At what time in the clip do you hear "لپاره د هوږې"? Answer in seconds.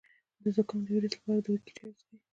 1.17-1.71